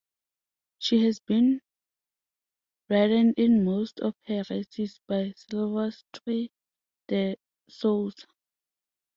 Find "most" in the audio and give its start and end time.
3.63-3.99